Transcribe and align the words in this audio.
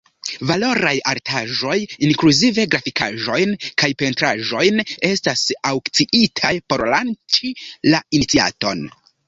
Valoraj 0.51 0.93
artaĵoj– 1.09 1.75
inkluzive 2.07 2.65
grafikaĵojn 2.71 3.53
kaj 3.83 3.91
pentraĵojn– 4.01 4.83
estas 5.13 5.45
aŭkciitaj 5.75 6.55
por 6.73 6.87
lanĉi 6.97 7.57
la 7.93 8.05
iniciaton. 8.21 8.87